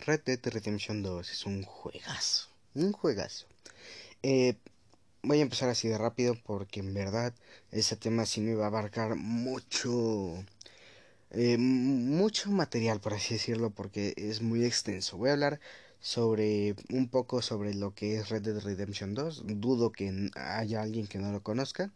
Red 0.00 0.22
Dead 0.24 0.40
Redemption 0.42 1.02
2 1.02 1.30
es 1.30 1.46
un 1.46 1.62
juegazo, 1.62 2.48
un 2.74 2.92
juegazo. 2.92 3.46
Eh, 4.22 4.56
voy 5.22 5.38
a 5.38 5.42
empezar 5.42 5.68
así 5.68 5.88
de 5.88 5.98
rápido 5.98 6.34
porque 6.44 6.80
en 6.80 6.94
verdad 6.94 7.32
ese 7.70 7.96
tema 7.96 8.26
sí 8.26 8.40
me 8.40 8.54
va 8.54 8.64
a 8.64 8.68
abarcar 8.68 9.14
mucho, 9.14 10.44
eh, 11.30 11.56
mucho 11.58 12.50
material 12.50 13.00
por 13.00 13.14
así 13.14 13.34
decirlo 13.34 13.70
porque 13.70 14.14
es 14.16 14.42
muy 14.42 14.64
extenso. 14.64 15.16
Voy 15.16 15.30
a 15.30 15.34
hablar 15.34 15.60
sobre 16.00 16.74
un 16.90 17.08
poco 17.08 17.42
sobre 17.42 17.74
lo 17.74 17.94
que 17.94 18.16
es 18.16 18.28
Red 18.28 18.42
Dead 18.42 18.58
Redemption 18.58 19.14
2. 19.14 19.44
Dudo 19.60 19.92
que 19.92 20.30
haya 20.34 20.82
alguien 20.82 21.06
que 21.06 21.18
no 21.18 21.32
lo 21.32 21.42
conozca. 21.42 21.90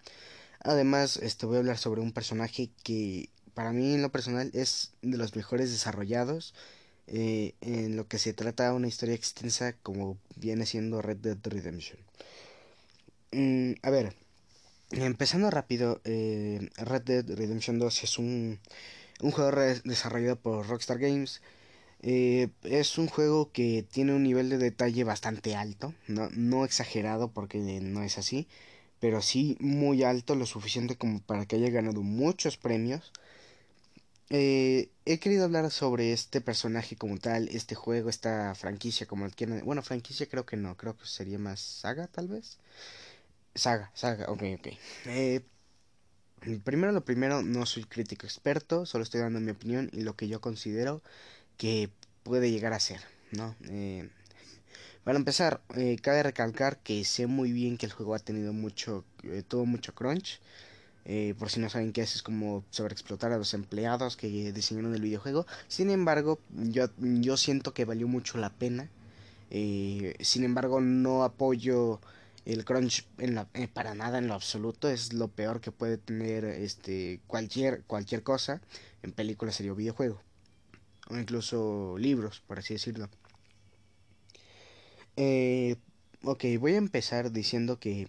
Además, 0.61 1.17
este, 1.19 1.47
voy 1.47 1.57
a 1.57 1.61
hablar 1.61 1.79
sobre 1.79 2.01
un 2.01 2.13
personaje 2.13 2.71
que 2.83 3.31
para 3.55 3.73
mí 3.73 3.95
en 3.95 4.03
lo 4.03 4.11
personal 4.11 4.51
es 4.55 4.93
de 5.03 5.17
los 5.17 5.35
mejores 5.35 5.71
desarrollados 5.71 6.55
eh, 7.09 7.55
en 7.61 7.97
lo 7.97 8.09
que 8.09 8.19
se 8.19 8.33
trata 8.33 8.73
una 8.73 8.89
historia 8.89 9.15
extensa 9.15 9.75
como 9.83 10.19
viene 10.37 10.67
siendo 10.67 11.03
Red 11.03 11.19
Dead 11.19 11.39
Redemption. 11.43 11.99
Mm, 13.33 13.73
a 13.83 13.91
ver, 13.91 14.15
empezando 14.91 15.51
rápido, 15.51 16.01
eh, 16.05 16.69
Red 16.77 17.03
Dead 17.03 17.25
Redemption 17.29 17.79
2 17.79 18.05
es 18.05 18.19
un, 18.19 18.59
un 19.21 19.31
juego 19.31 19.51
desarrollado 19.85 20.37
por 20.37 20.67
Rockstar 20.69 20.99
Games. 20.99 21.43
Eh, 22.03 22.49
es 22.63 22.99
un 22.99 23.09
juego 23.09 23.51
que 23.53 23.85
tiene 23.91 24.15
un 24.15 24.23
nivel 24.23 24.51
de 24.51 24.59
detalle 24.59 25.05
bastante 25.05 25.57
alto, 25.57 25.95
no, 26.09 26.29
no 26.33 26.65
exagerado 26.65 27.31
porque 27.33 27.59
no 27.59 28.03
es 28.03 28.19
así, 28.19 28.49
pero 29.01 29.23
sí 29.23 29.57
muy 29.61 30.03
alto, 30.05 30.35
lo 30.35 30.47
suficiente 30.47 30.97
como 30.97 31.21
para 31.21 31.47
que 31.47 31.57
haya 31.57 31.71
ganado 31.71 32.03
muchos 32.03 32.57
premios. 32.59 33.13
Eh, 34.29 34.91
he 35.05 35.19
querido 35.21 35.45
hablar 35.45 35.71
sobre 35.71 36.13
este 36.13 36.41
personaje 36.41 36.97
como 36.97 37.19
tal, 37.19 37.49
este 37.49 37.75
juego, 37.75 38.11
esta 38.11 38.55
franquicia 38.55 39.07
como 39.07 39.29
quieran. 39.31 39.65
Bueno, 39.65 39.83
franquicia 39.83 40.27
creo 40.29 40.45
que 40.47 40.57
no, 40.57 40.77
creo 40.77 40.97
que 40.97 41.07
sería 41.07 41.39
más 41.39 41.61
saga 41.61 42.09
tal 42.09 42.29
vez. 42.29 42.59
Saga, 43.55 43.91
saga, 43.95 44.27
ok, 44.31 44.43
ok. 44.59 44.69
Eh, 45.07 45.43
primero 46.65 46.93
lo 46.93 47.05
primero, 47.05 47.43
no 47.43 47.67
soy 47.67 47.85
crítico 47.85 48.27
experto, 48.27 48.87
solo 48.87 49.05
estoy 49.05 49.21
dando 49.21 49.41
mi 49.41 49.51
opinión 49.51 49.91
y 49.93 50.03
lo 50.03 50.17
que 50.17 50.29
yo 50.29 50.41
considero 50.41 51.03
que 51.59 51.91
puede 52.25 52.51
llegar 52.51 52.73
a 52.73 52.81
ser, 52.81 53.01
¿no? 53.33 53.57
Eh, 53.69 54.09
para 55.05 55.19
empezar, 55.19 55.63
eh, 55.77 55.97
cabe 56.03 56.23
recalcar 56.23 56.79
que 56.79 57.05
sé 57.05 57.27
muy 57.27 57.53
bien 57.53 57.79
que 57.79 57.87
el 57.87 57.93
juego 57.93 58.15
ha 58.15 58.19
tenido 58.19 58.53
mucho, 58.53 59.05
eh, 59.25 59.45
mucho 59.65 59.95
crunch. 59.95 60.41
Eh, 61.09 61.35
por 61.39 61.51
si 61.51 61.61
no 61.61 61.71
saben 61.71 61.93
qué 61.93 62.03
es, 62.03 62.17
es 62.17 62.23
como 62.23 62.65
sobreexplotar 62.71 63.33
a 63.33 63.39
los 63.39 63.55
empleados 63.55 64.17
que 64.17 64.53
diseñaron 64.53 64.93
el 64.95 65.03
videojuego. 65.03 65.47
Sin 65.69 65.91
embargo, 65.91 66.41
yo, 66.51 66.89
yo 66.99 67.37
siento 67.37 67.73
que 67.73 67.85
valió 67.85 68.09
mucho 68.09 68.39
la 68.39 68.51
pena. 68.51 68.91
sin 69.49 70.45
embargo, 70.45 70.81
no 70.81 71.23
apoyo 71.23 72.01
el 72.45 72.65
crunch 72.65 73.05
en 73.19 73.35
la, 73.35 73.49
para 73.75 73.95
nada 73.95 74.19
en 74.19 74.29
lo 74.29 74.35
absoluto. 74.35 74.89
Es 74.89 75.13
lo 75.13 75.29
peor 75.29 75.61
que 75.61 75.73
puede 75.73 75.99
tener 75.99 76.45
este, 76.45 77.21
cualquier, 77.27 77.83
cualquier 77.85 78.23
cosa 78.23 78.61
en 79.03 79.13
película, 79.13 79.53
serie 79.53 79.73
o 79.73 79.77
videojuego. 79.77 80.21
O 81.09 81.17
incluso 81.17 81.97
libros, 81.99 82.43
por 82.47 82.59
así 82.59 82.75
decirlo. 82.75 83.09
Eh, 85.17 85.77
ok, 86.23 86.45
voy 86.59 86.75
a 86.75 86.79
empezar 86.79 87.33
diciendo 87.33 87.79
que... 87.79 88.09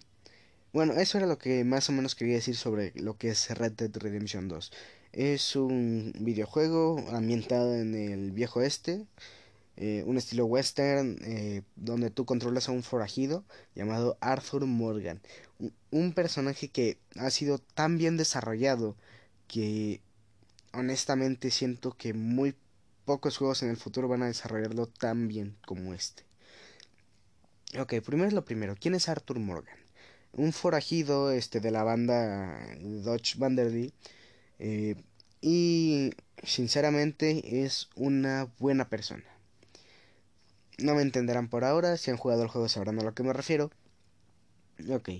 Bueno, 0.72 0.94
eso 0.94 1.18
era 1.18 1.26
lo 1.26 1.38
que 1.38 1.64
más 1.64 1.88
o 1.88 1.92
menos 1.92 2.14
quería 2.14 2.34
decir 2.34 2.56
sobre 2.56 2.92
lo 2.94 3.16
que 3.16 3.30
es 3.30 3.50
Red 3.50 3.72
Dead 3.72 3.96
Redemption 3.96 4.48
2. 4.48 4.70
Es 5.12 5.56
un 5.56 6.12
videojuego 6.20 7.04
ambientado 7.10 7.74
en 7.74 7.94
el 7.94 8.32
viejo 8.32 8.60
este, 8.62 9.06
un 10.06 10.16
estilo 10.16 10.46
western, 10.46 11.18
eh, 11.22 11.62
donde 11.76 12.10
tú 12.10 12.24
controlas 12.24 12.68
a 12.68 12.72
un 12.72 12.82
forajido 12.82 13.44
llamado 13.74 14.18
Arthur 14.20 14.66
Morgan. 14.66 15.20
un 15.90 16.12
personaje 16.12 16.68
que 16.68 16.98
ha 17.16 17.30
sido 17.30 17.58
tan 17.58 17.98
bien 17.98 18.16
desarrollado 18.16 18.96
que 19.46 20.00
honestamente 20.72 21.50
siento 21.50 21.92
que 21.96 22.12
muy 22.14 22.54
pocos 23.04 23.38
juegos 23.38 23.62
en 23.62 23.70
el 23.70 23.76
futuro 23.76 24.08
van 24.08 24.22
a 24.22 24.26
desarrollarlo 24.26 24.86
tan 24.86 25.28
bien 25.28 25.56
como 25.66 25.94
este. 25.94 26.24
Ok, 27.78 27.94
primero 28.04 28.28
es 28.28 28.34
lo 28.34 28.44
primero. 28.44 28.76
¿Quién 28.78 28.94
es 28.94 29.08
Arthur 29.08 29.38
Morgan? 29.38 29.76
Un 30.38 30.52
forajido 30.52 31.32
este, 31.32 31.58
de 31.58 31.72
la 31.72 31.82
banda 31.82 32.56
Dodge 32.80 33.34
Vanderly. 33.38 33.92
Eh, 34.60 34.94
y 35.40 36.12
sinceramente 36.44 37.64
es 37.64 37.88
una 37.96 38.48
buena 38.58 38.88
persona. 38.88 39.24
No 40.78 40.94
me 40.94 41.02
entenderán 41.02 41.48
por 41.48 41.64
ahora. 41.64 41.96
Si 41.96 42.12
han 42.12 42.16
jugado 42.16 42.44
el 42.44 42.48
juego 42.48 42.68
sabrán 42.68 43.00
a 43.00 43.02
lo 43.02 43.14
que 43.14 43.24
me 43.24 43.32
refiero. 43.32 43.72
Ok. 44.88 45.10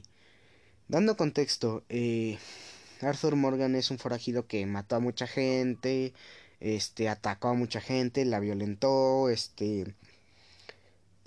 Dando 0.87 1.17
contexto, 1.17 1.85
eh, 1.89 2.39
Arthur 3.01 3.35
Morgan 3.35 3.75
es 3.75 3.91
un 3.91 3.99
forajido 3.99 4.47
que 4.47 4.65
mató 4.67 4.95
a 4.95 5.01
mucha 5.01 5.27
gente, 5.27 6.15
este, 6.61 7.09
atacó 7.09 7.49
a 7.49 7.55
mucha 7.55 7.81
gente, 7.81 8.25
la 8.25 8.39
violentó, 8.39 9.29
este, 9.31 9.97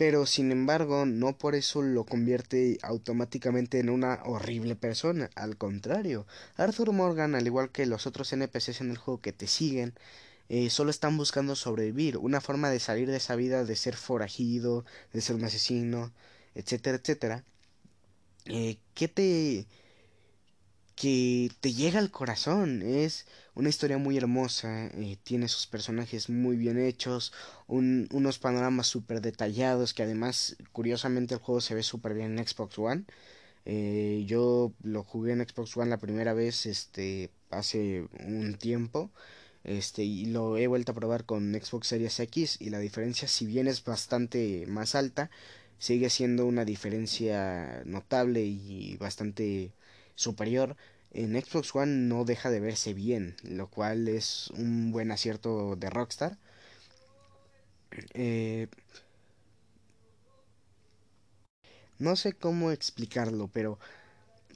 pero 0.02 0.26
sin 0.26 0.52
embargo 0.52 1.06
no 1.06 1.38
por 1.38 1.54
eso 1.54 1.84
lo 1.84 2.06
convierte 2.06 2.80
automáticamente 2.82 3.78
en 3.78 3.92
una 3.92 4.24
horrible 4.26 4.76
persona, 4.76 5.30
al 5.36 5.58
contrario, 5.58 6.26
Arthur 6.58 6.92
Morgan, 6.92 7.36
al 7.36 7.46
igual 7.46 7.70
que 7.70 7.86
los 7.86 8.08
otros 8.08 8.34
NPCs 8.34 8.82
en 8.82 8.90
el 8.90 8.98
juego 8.98 9.22
que 9.22 9.32
te 9.32 9.46
siguen, 9.46 9.94
eh, 10.50 10.72
solo 10.72 10.90
están 10.90 11.18
buscando 11.18 11.56
sobrevivir, 11.56 12.18
una 12.18 12.42
forma 12.42 12.72
de 12.72 12.80
salir 12.80 13.12
de 13.12 13.18
esa 13.18 13.36
vida 13.36 13.64
de 13.64 13.76
ser 13.76 13.96
forajido, 13.96 14.86
de 15.14 15.22
ser 15.22 15.36
un 15.36 15.44
asesino, 15.44 16.12
etcétera, 16.56 16.98
etcétera. 16.98 17.44
Eh, 18.46 18.80
¿Qué 18.96 19.08
te 19.08 19.68
que 21.02 21.50
te 21.62 21.74
llega 21.74 21.98
al 22.00 22.12
corazón. 22.12 22.84
Es 22.84 23.26
una 23.56 23.70
historia 23.70 23.98
muy 23.98 24.18
hermosa, 24.18 24.86
eh, 24.94 25.18
tiene 25.24 25.48
sus 25.48 25.66
personajes 25.66 26.30
muy 26.30 26.58
bien 26.58 26.78
hechos, 26.80 27.34
unos 27.68 28.38
panoramas 28.40 28.86
súper 28.88 29.20
detallados, 29.22 29.96
que 29.96 30.04
además, 30.04 30.58
curiosamente, 30.72 31.34
el 31.34 31.40
juego 31.40 31.60
se 31.60 31.74
ve 31.74 31.82
súper 31.82 32.14
bien 32.14 32.38
en 32.38 32.48
Xbox 32.48 32.78
One. 32.78 33.06
Eh, 33.66 34.26
yo 34.28 34.74
lo 34.84 35.04
jugué 35.04 35.34
en 35.34 35.48
Xbox 35.48 35.76
One 35.78 35.90
la 35.90 35.98
primera 35.98 36.34
vez 36.34 36.68
este, 36.68 37.32
hace 37.50 38.08
un 38.24 38.56
tiempo. 38.60 39.12
Este, 39.64 40.04
y 40.04 40.26
lo 40.28 40.58
he 40.58 40.68
vuelto 40.68 40.92
a 40.92 40.96
probar 40.96 41.26
con 41.26 41.54
Xbox 41.54 41.88
Series 41.88 42.20
X 42.20 42.58
y 42.60 42.70
la 42.72 42.80
diferencia 42.80 43.28
si 43.28 43.46
bien 43.48 43.68
es 43.68 43.84
bastante 43.84 44.66
más 44.68 44.96
alta, 44.96 45.32
sigue 45.80 46.10
siendo 46.12 46.46
una 46.46 46.66
diferencia 46.66 47.84
notable 47.86 48.44
y 48.44 48.98
bastante 48.98 49.74
superior, 50.16 50.78
en 51.14 51.40
Xbox 51.42 51.76
One 51.76 52.08
no 52.08 52.26
deja 52.26 52.50
de 52.50 52.60
verse 52.60 52.94
bien, 52.94 53.36
lo 53.44 53.68
cual 53.68 54.08
es 54.08 54.50
un 54.52 54.92
buen 54.92 55.12
acierto 55.12 55.76
de 55.76 55.90
Rockstar. 55.90 56.38
Eh, 58.14 58.68
no 62.00 62.16
sé 62.16 62.34
cómo 62.34 62.72
explicarlo, 62.72 63.48
pero 63.48 63.78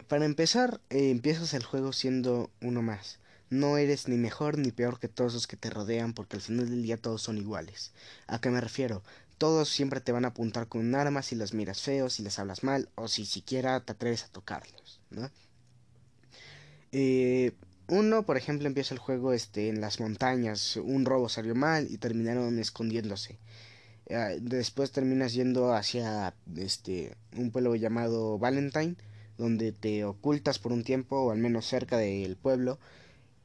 para 0.08 0.26
empezar, 0.26 0.82
eh, 0.90 1.10
empiezas 1.12 1.54
el 1.54 1.64
juego 1.64 1.94
siendo 1.94 2.50
uno 2.62 2.82
más. 2.82 3.20
No 3.50 3.78
eres 3.78 4.08
ni 4.08 4.18
mejor 4.18 4.58
ni 4.58 4.72
peor 4.72 5.00
que 5.00 5.08
todos 5.08 5.34
los 5.34 5.48
que 5.48 5.58
te 5.58 5.70
rodean 5.70 6.14
porque 6.14 6.38
al 6.38 6.42
final 6.42 6.70
del 6.70 6.84
día 6.84 6.98
todos 6.98 7.22
son 7.22 7.38
iguales. 7.38 7.92
¿A 8.28 8.40
qué 8.40 8.50
me 8.50 8.62
refiero? 8.62 9.04
Todos 9.38 9.70
siempre 9.70 10.02
te 10.02 10.12
van 10.12 10.26
a 10.26 10.30
apuntar 10.30 10.68
con 10.68 10.82
un 10.82 10.96
arma 10.96 11.22
si 11.22 11.36
los 11.36 11.54
miras 11.54 11.82
feos, 11.82 12.14
si 12.14 12.24
les 12.24 12.40
hablas 12.40 12.64
mal 12.64 12.90
o 12.96 13.08
si 13.08 13.26
siquiera 13.26 13.80
te 13.82 13.92
atreves 13.94 14.24
a 14.24 14.30
tocarlos, 14.30 15.02
¿no? 15.10 15.30
Eh, 16.98 17.52
uno, 17.90 18.26
por 18.26 18.38
ejemplo, 18.38 18.68
empieza 18.68 18.94
el 18.94 19.02
juego 19.02 19.34
este, 19.34 19.68
en 19.68 19.82
las 19.82 20.00
montañas, 20.00 20.78
un 20.78 21.04
robo 21.04 21.28
salió 21.28 21.54
mal 21.54 21.88
y 21.92 21.98
terminaron 21.98 22.58
escondiéndose. 22.58 23.38
Eh, 24.06 24.38
después 24.40 24.94
terminas 24.94 25.34
yendo 25.34 25.74
hacia 25.74 26.34
este, 26.56 27.18
un 27.36 27.52
pueblo 27.52 27.76
llamado 27.76 28.40
Valentine, 28.40 28.96
donde 29.38 29.74
te 29.74 30.06
ocultas 30.06 30.58
por 30.58 30.72
un 30.72 30.86
tiempo, 30.86 31.18
o 31.18 31.32
al 31.32 31.38
menos 31.38 31.66
cerca 31.66 31.98
del 31.98 32.38
pueblo, 32.38 32.80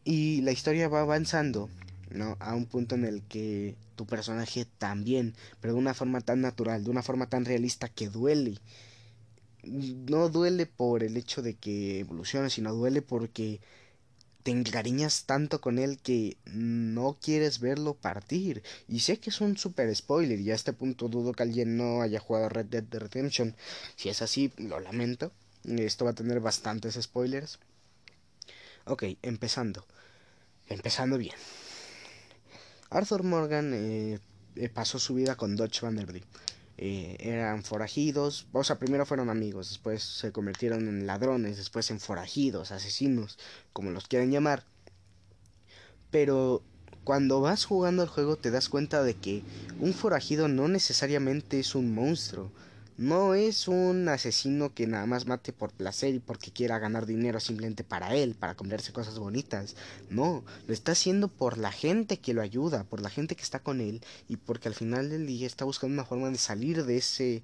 y 0.04 0.42
la 0.42 0.52
historia 0.52 0.88
va 0.88 1.00
avanzando, 1.00 1.68
¿no? 2.10 2.36
A 2.38 2.54
un 2.54 2.66
punto 2.66 2.94
en 2.94 3.04
el 3.04 3.22
que 3.22 3.74
tu 3.96 4.06
personaje 4.06 4.64
también, 4.78 5.34
pero 5.60 5.74
de 5.74 5.80
una 5.80 5.94
forma 5.94 6.20
tan 6.20 6.40
natural, 6.40 6.84
de 6.84 6.90
una 6.90 7.02
forma 7.02 7.28
tan 7.28 7.44
realista 7.44 7.88
que 7.88 8.08
duele 8.08 8.60
no 9.64 10.28
duele 10.28 10.66
por 10.66 11.02
el 11.02 11.16
hecho 11.16 11.42
de 11.42 11.54
que 11.54 12.00
evolucione, 12.00 12.50
sino 12.50 12.72
duele 12.74 13.02
porque 13.02 13.60
te 14.42 14.50
encariñas 14.50 15.24
tanto 15.24 15.60
con 15.60 15.78
él 15.78 15.98
que 15.98 16.36
no 16.46 17.18
quieres 17.20 17.60
verlo 17.60 17.94
partir. 17.94 18.62
Y 18.88 19.00
sé 19.00 19.18
que 19.18 19.30
es 19.30 19.40
un 19.40 19.56
super 19.56 19.94
spoiler 19.94 20.40
y 20.40 20.50
a 20.50 20.54
este 20.54 20.72
punto 20.72 21.08
dudo 21.08 21.32
que 21.32 21.42
alguien 21.42 21.76
no 21.76 22.02
haya 22.02 22.20
jugado 22.20 22.48
Red 22.48 22.66
Dead 22.66 22.84
Redemption. 22.90 23.54
Si 23.96 24.08
es 24.08 24.22
así, 24.22 24.52
lo 24.56 24.80
lamento. 24.80 25.32
Esto 25.64 26.04
va 26.04 26.12
a 26.12 26.14
tener 26.14 26.40
bastantes 26.40 26.98
spoilers. 27.00 27.58
Ok, 28.84 29.04
empezando. 29.22 29.84
Empezando 30.68 31.18
bien. 31.18 31.34
Arthur 32.88 33.22
Morgan, 33.22 33.72
eh, 33.74 34.18
eh, 34.56 34.68
pasó 34.68 34.98
su 34.98 35.14
vida 35.14 35.36
con 35.36 35.54
Dutch 35.54 35.82
Vanderbilt. 35.82 36.24
Eh, 36.82 37.18
eran 37.20 37.62
forajidos, 37.62 38.46
o 38.52 38.64
sea, 38.64 38.78
primero 38.78 39.04
fueron 39.04 39.28
amigos, 39.28 39.68
después 39.68 40.02
se 40.02 40.32
convirtieron 40.32 40.88
en 40.88 41.06
ladrones, 41.06 41.58
después 41.58 41.90
en 41.90 42.00
forajidos, 42.00 42.72
asesinos, 42.72 43.38
como 43.74 43.90
los 43.90 44.08
quieran 44.08 44.30
llamar. 44.30 44.64
Pero 46.10 46.62
cuando 47.04 47.42
vas 47.42 47.66
jugando 47.66 48.00
al 48.00 48.08
juego 48.08 48.36
te 48.36 48.50
das 48.50 48.70
cuenta 48.70 49.02
de 49.02 49.12
que 49.12 49.42
un 49.78 49.92
forajido 49.92 50.48
no 50.48 50.68
necesariamente 50.68 51.60
es 51.60 51.74
un 51.74 51.94
monstruo, 51.94 52.50
no 53.00 53.32
es 53.32 53.66
un 53.66 54.10
asesino 54.10 54.74
que 54.74 54.86
nada 54.86 55.06
más 55.06 55.24
mate 55.24 55.54
por 55.54 55.72
placer 55.72 56.14
y 56.14 56.18
porque 56.18 56.50
quiera 56.50 56.78
ganar 56.78 57.06
dinero 57.06 57.40
simplemente 57.40 57.82
para 57.82 58.14
él, 58.14 58.34
para 58.34 58.56
comprarse 58.56 58.92
cosas 58.92 59.18
bonitas. 59.18 59.74
No, 60.10 60.44
lo 60.66 60.74
está 60.74 60.92
haciendo 60.92 61.28
por 61.28 61.56
la 61.56 61.72
gente 61.72 62.18
que 62.18 62.34
lo 62.34 62.42
ayuda, 62.42 62.84
por 62.84 63.00
la 63.00 63.08
gente 63.08 63.36
que 63.36 63.42
está 63.42 63.60
con 63.60 63.80
él 63.80 64.02
y 64.28 64.36
porque 64.36 64.68
al 64.68 64.74
final 64.74 65.08
del 65.08 65.26
día 65.26 65.46
está 65.46 65.64
buscando 65.64 65.94
una 65.94 66.04
forma 66.04 66.28
de 66.28 66.36
salir 66.36 66.84
de 66.84 66.98
ese 66.98 67.42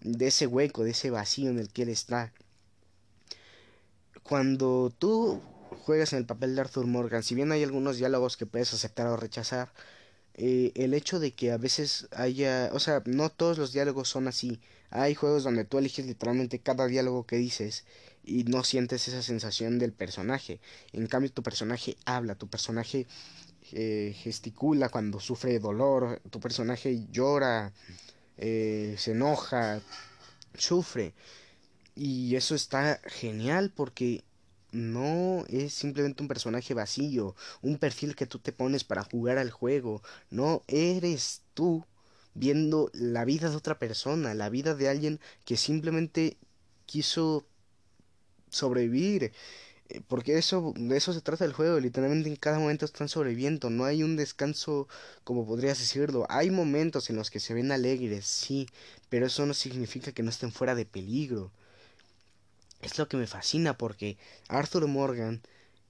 de 0.00 0.28
ese 0.28 0.46
hueco, 0.46 0.82
de 0.82 0.92
ese 0.92 1.10
vacío 1.10 1.50
en 1.50 1.58
el 1.58 1.68
que 1.68 1.82
él 1.82 1.90
está. 1.90 2.32
Cuando 4.22 4.90
tú 4.98 5.42
juegas 5.84 6.14
en 6.14 6.20
el 6.20 6.26
papel 6.26 6.54
de 6.54 6.62
Arthur 6.62 6.86
Morgan, 6.86 7.22
si 7.22 7.34
bien 7.34 7.52
hay 7.52 7.62
algunos 7.62 7.98
diálogos 7.98 8.38
que 8.38 8.46
puedes 8.46 8.72
aceptar 8.72 9.08
o 9.08 9.18
rechazar, 9.18 9.70
eh, 10.38 10.72
el 10.74 10.92
hecho 10.92 11.18
de 11.18 11.32
que 11.32 11.50
a 11.50 11.56
veces 11.56 12.08
haya, 12.12 12.70
o 12.74 12.78
sea, 12.78 13.02
no 13.06 13.30
todos 13.30 13.56
los 13.56 13.72
diálogos 13.72 14.08
son 14.08 14.28
así. 14.28 14.60
Hay 14.90 15.14
juegos 15.14 15.44
donde 15.44 15.64
tú 15.64 15.78
eliges 15.78 16.04
literalmente 16.06 16.58
cada 16.58 16.86
diálogo 16.86 17.26
que 17.26 17.36
dices 17.36 17.84
y 18.22 18.44
no 18.44 18.62
sientes 18.62 19.08
esa 19.08 19.22
sensación 19.22 19.78
del 19.78 19.92
personaje. 19.92 20.60
En 20.92 21.06
cambio, 21.06 21.32
tu 21.32 21.42
personaje 21.42 21.96
habla, 22.04 22.34
tu 22.34 22.48
personaje 22.48 23.06
eh, 23.72 24.14
gesticula 24.18 24.90
cuando 24.90 25.20
sufre 25.20 25.58
dolor, 25.58 26.20
tu 26.30 26.38
personaje 26.38 27.06
llora, 27.10 27.72
eh, 28.36 28.94
se 28.98 29.12
enoja, 29.12 29.80
sufre. 30.54 31.14
Y 31.94 32.36
eso 32.36 32.54
está 32.54 33.00
genial 33.06 33.72
porque 33.74 34.22
no 34.76 35.44
es 35.48 35.74
simplemente 35.74 36.22
un 36.22 36.28
personaje 36.28 36.74
vacío, 36.74 37.34
un 37.62 37.78
perfil 37.78 38.14
que 38.14 38.26
tú 38.26 38.38
te 38.38 38.52
pones 38.52 38.84
para 38.84 39.02
jugar 39.04 39.38
al 39.38 39.50
juego. 39.50 40.02
No 40.30 40.62
eres 40.68 41.42
tú 41.54 41.84
viendo 42.34 42.90
la 42.92 43.24
vida 43.24 43.50
de 43.50 43.56
otra 43.56 43.78
persona, 43.78 44.34
la 44.34 44.50
vida 44.50 44.74
de 44.74 44.88
alguien 44.88 45.20
que 45.44 45.56
simplemente 45.56 46.36
quiso 46.86 47.46
sobrevivir. 48.50 49.32
Eh, 49.88 50.02
porque 50.08 50.38
eso, 50.38 50.74
de 50.76 50.96
eso 50.96 51.12
se 51.12 51.20
trata 51.20 51.44
el 51.44 51.52
juego, 51.52 51.78
literalmente 51.80 52.28
en 52.28 52.36
cada 52.36 52.58
momento 52.58 52.84
están 52.84 53.08
sobreviviendo, 53.08 53.70
no 53.70 53.84
hay 53.84 54.02
un 54.02 54.16
descanso 54.16 54.88
como 55.24 55.46
podrías 55.46 55.78
decirlo, 55.78 56.26
hay 56.28 56.50
momentos 56.50 57.08
en 57.10 57.16
los 57.16 57.30
que 57.30 57.40
se 57.40 57.54
ven 57.54 57.70
alegres, 57.72 58.26
sí, 58.26 58.66
pero 59.08 59.26
eso 59.26 59.46
no 59.46 59.54
significa 59.54 60.12
que 60.12 60.22
no 60.22 60.30
estén 60.30 60.52
fuera 60.52 60.74
de 60.74 60.86
peligro. 60.86 61.52
Es 62.86 62.98
lo 62.98 63.08
que 63.08 63.16
me 63.16 63.26
fascina 63.26 63.76
porque 63.76 64.16
Arthur 64.46 64.86
Morgan 64.86 65.42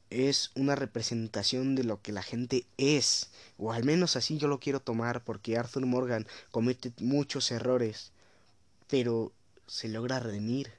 es 0.08 0.50
una 0.54 0.76
representación 0.76 1.74
de 1.74 1.84
lo 1.84 2.00
que 2.00 2.10
la 2.10 2.22
gente 2.22 2.64
es, 2.78 3.28
o 3.58 3.70
al 3.70 3.84
menos 3.84 4.16
así 4.16 4.38
yo 4.38 4.48
lo 4.48 4.60
quiero 4.60 4.80
tomar 4.80 5.22
porque 5.22 5.58
Arthur 5.58 5.84
Morgan 5.84 6.26
comete 6.50 6.94
muchos 7.00 7.50
errores, 7.50 8.12
pero 8.88 9.30
se 9.66 9.88
logra 9.88 10.20
redimir. 10.20 10.72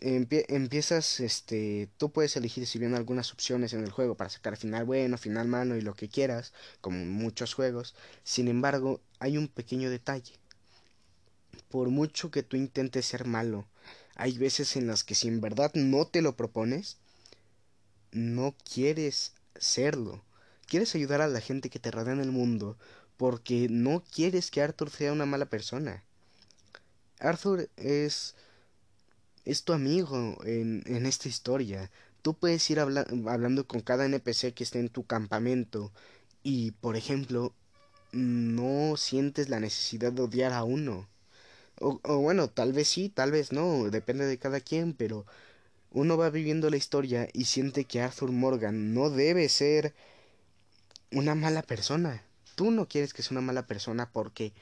empiezas, 0.00 1.20
este, 1.20 1.88
tú 1.96 2.10
puedes 2.10 2.34
elegir 2.36 2.66
si 2.66 2.80
bien 2.80 2.96
algunas 2.96 3.32
opciones 3.32 3.72
en 3.72 3.84
el 3.84 3.92
juego 3.92 4.16
para 4.16 4.30
sacar 4.30 4.56
final 4.56 4.84
bueno, 4.84 5.16
final 5.16 5.46
malo 5.46 5.76
y 5.76 5.80
lo 5.80 5.94
que 5.94 6.08
quieras, 6.08 6.52
como 6.80 6.96
en 6.98 7.08
muchos 7.08 7.54
juegos. 7.54 7.94
Sin 8.24 8.48
embargo, 8.48 9.00
hay 9.20 9.38
un 9.38 9.46
pequeño 9.46 9.90
detalle. 9.90 10.32
Por 11.68 11.90
mucho 11.90 12.32
que 12.32 12.42
tú 12.42 12.56
intentes 12.56 13.06
ser 13.06 13.26
malo, 13.26 13.68
hay 14.20 14.36
veces 14.36 14.76
en 14.76 14.86
las 14.86 15.02
que 15.02 15.14
si 15.14 15.28
en 15.28 15.40
verdad 15.40 15.72
no 15.72 16.06
te 16.06 16.20
lo 16.20 16.36
propones, 16.36 16.98
no 18.12 18.54
quieres 18.70 19.32
serlo. 19.56 20.22
Quieres 20.66 20.94
ayudar 20.94 21.22
a 21.22 21.28
la 21.28 21.40
gente 21.40 21.70
que 21.70 21.78
te 21.78 21.90
rodea 21.90 22.12
en 22.12 22.20
el 22.20 22.30
mundo 22.30 22.76
porque 23.16 23.68
no 23.70 24.04
quieres 24.14 24.50
que 24.50 24.60
Arthur 24.60 24.90
sea 24.90 25.14
una 25.14 25.24
mala 25.24 25.46
persona. 25.46 26.04
Arthur 27.18 27.70
es 27.78 28.34
es 29.46 29.64
tu 29.64 29.72
amigo 29.72 30.36
en, 30.44 30.82
en 30.84 31.06
esta 31.06 31.28
historia. 31.28 31.90
Tú 32.20 32.34
puedes 32.34 32.68
ir 32.68 32.78
hablando 32.78 33.66
con 33.66 33.80
cada 33.80 34.04
NPC 34.04 34.52
que 34.52 34.64
esté 34.64 34.80
en 34.80 34.90
tu 34.90 35.04
campamento 35.04 35.92
y, 36.42 36.72
por 36.72 36.94
ejemplo, 36.96 37.54
no 38.12 38.98
sientes 38.98 39.48
la 39.48 39.60
necesidad 39.60 40.12
de 40.12 40.22
odiar 40.22 40.52
a 40.52 40.62
uno. 40.62 41.08
O, 41.80 42.00
o 42.04 42.18
bueno, 42.18 42.48
tal 42.48 42.72
vez 42.72 42.88
sí, 42.88 43.08
tal 43.08 43.32
vez 43.32 43.52
no, 43.52 43.90
depende 43.90 44.24
de 44.26 44.38
cada 44.38 44.60
quien, 44.60 44.92
pero 44.94 45.26
uno 45.90 46.16
va 46.16 46.30
viviendo 46.30 46.70
la 46.70 46.76
historia 46.78 47.28
y 47.32 47.46
siente 47.46 47.84
que 47.86 48.00
Arthur 48.00 48.32
Morgan 48.32 48.94
no 48.94 49.10
debe 49.10 49.48
ser 49.48 49.94
una 51.12 51.34
mala 51.34 51.62
persona. 51.62 52.22
Tú 52.56 52.70
no 52.70 52.88
quieres 52.88 53.14
que 53.14 53.22
sea 53.22 53.32
una 53.32 53.46
mala 53.46 53.66
persona 53.66 54.10
porque 54.12 54.52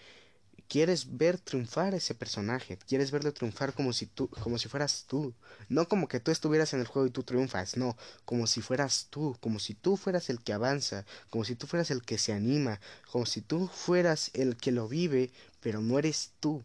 quieres 0.68 1.16
ver 1.16 1.38
triunfar 1.38 1.94
ese 1.94 2.14
personaje, 2.14 2.78
quieres 2.88 3.10
verlo 3.10 3.32
triunfar 3.32 3.72
como 3.74 3.92
si 3.92 4.06
tú, 4.06 4.28
como 4.28 4.58
si 4.58 4.68
fueras 4.68 5.06
tú, 5.08 5.34
no 5.68 5.88
como 5.88 6.08
que 6.08 6.20
tú 6.20 6.30
estuvieras 6.30 6.74
en 6.74 6.80
el 6.80 6.86
juego 6.86 7.06
y 7.08 7.10
tú 7.10 7.22
triunfas, 7.24 7.76
no, 7.76 7.96
como 8.24 8.46
si 8.46 8.60
fueras 8.62 9.08
tú, 9.10 9.36
como 9.40 9.58
si 9.60 9.74
tú 9.74 9.96
fueras 9.96 10.30
el 10.30 10.40
que 10.42 10.52
avanza, 10.52 11.06
como 11.30 11.44
si 11.44 11.56
tú 11.56 11.66
fueras 11.66 11.90
el 11.90 12.02
que 12.02 12.18
se 12.18 12.32
anima, 12.34 12.80
como 13.10 13.26
si 13.26 13.40
tú 13.42 13.68
fueras 13.68 14.30
el 14.34 14.56
que 14.56 14.72
lo 14.72 14.88
vive, 14.88 15.30
pero 15.60 15.80
no 15.80 15.98
eres 15.98 16.32
tú. 16.40 16.64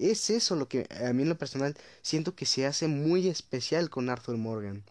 Es 0.00 0.30
eso 0.30 0.56
lo 0.56 0.66
que 0.66 0.86
a 1.06 1.12
mí 1.12 1.24
en 1.24 1.28
lo 1.28 1.36
personal 1.36 1.76
siento 2.00 2.34
que 2.34 2.46
se 2.46 2.64
hace 2.64 2.88
muy 2.88 3.28
especial 3.28 3.90
con 3.90 4.08
Arthur 4.08 4.38
Morgan. 4.38 4.82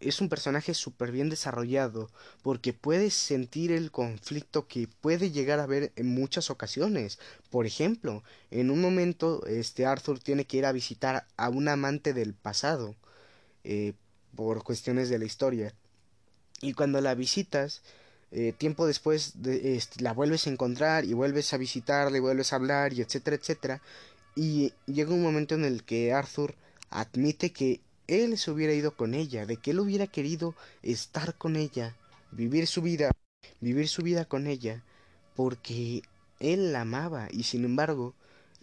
Es 0.00 0.20
un 0.20 0.28
personaje 0.28 0.74
súper 0.74 1.10
bien 1.10 1.30
desarrollado 1.30 2.10
porque 2.42 2.74
puedes 2.74 3.14
sentir 3.14 3.72
el 3.72 3.90
conflicto 3.90 4.68
que 4.68 4.86
puede 5.00 5.30
llegar 5.30 5.60
a 5.60 5.62
haber 5.62 5.92
en 5.96 6.08
muchas 6.08 6.50
ocasiones. 6.50 7.18
Por 7.48 7.64
ejemplo, 7.64 8.22
en 8.50 8.70
un 8.70 8.82
momento 8.82 9.46
este 9.46 9.86
Arthur 9.86 10.18
tiene 10.18 10.44
que 10.44 10.58
ir 10.58 10.66
a 10.66 10.72
visitar 10.72 11.26
a 11.38 11.48
un 11.48 11.68
amante 11.68 12.12
del 12.12 12.34
pasado 12.34 12.94
eh, 13.62 13.94
por 14.36 14.62
cuestiones 14.62 15.08
de 15.08 15.18
la 15.18 15.24
historia. 15.24 15.72
Y 16.60 16.74
cuando 16.74 17.00
la 17.00 17.14
visitas, 17.14 17.80
eh, 18.36 18.52
tiempo 18.52 18.84
después 18.84 19.42
de, 19.42 19.76
este, 19.76 20.02
la 20.02 20.12
vuelves 20.12 20.48
a 20.48 20.50
encontrar 20.50 21.04
y 21.04 21.12
vuelves 21.12 21.54
a 21.54 21.56
visitarla 21.56 22.16
y 22.16 22.20
vuelves 22.20 22.52
a 22.52 22.56
hablar 22.56 22.92
y 22.92 23.00
etcétera, 23.00 23.36
etcétera. 23.36 23.80
Y 24.34 24.72
llega 24.86 25.14
un 25.14 25.22
momento 25.22 25.54
en 25.54 25.64
el 25.64 25.84
que 25.84 26.12
Arthur 26.12 26.56
admite 26.90 27.52
que 27.52 27.80
él 28.08 28.36
se 28.36 28.50
hubiera 28.50 28.72
ido 28.74 28.96
con 28.96 29.14
ella, 29.14 29.46
de 29.46 29.56
que 29.56 29.70
él 29.70 29.78
hubiera 29.78 30.08
querido 30.08 30.56
estar 30.82 31.36
con 31.36 31.54
ella, 31.54 31.94
vivir 32.32 32.66
su 32.66 32.82
vida, 32.82 33.12
vivir 33.60 33.86
su 33.86 34.02
vida 34.02 34.24
con 34.24 34.48
ella, 34.48 34.82
porque 35.36 36.02
él 36.40 36.72
la 36.72 36.80
amaba 36.80 37.28
y 37.30 37.44
sin 37.44 37.64
embargo 37.64 38.14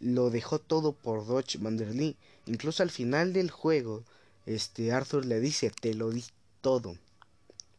lo 0.02 0.32
dejó 0.32 0.60
todo 0.60 0.92
por 0.92 1.26
Dodge 1.26 1.58
Vanderlee. 1.60 2.18
Incluso 2.46 2.84
al 2.84 2.92
final 2.92 3.32
del 3.32 3.50
juego, 3.50 4.04
este 4.46 4.92
Arthur 4.92 5.26
le 5.26 5.40
dice, 5.40 5.72
te 5.80 5.94
lo 5.94 6.10
di 6.10 6.26
todo. 6.60 6.98